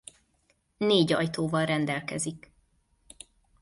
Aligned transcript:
Négy 0.77 1.13
ajtóval 1.13 1.65
rendelkezik. 1.65 2.51